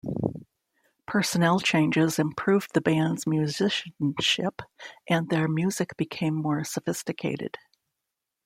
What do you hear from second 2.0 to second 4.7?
improved the band's musicianship